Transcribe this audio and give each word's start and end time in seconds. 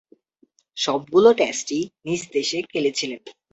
সবগুলো 0.77 1.29
টেস্টই 1.33 1.81
নিজ 2.05 2.21
দেশে 2.33 2.57
খেলেছিলেন। 2.71 3.21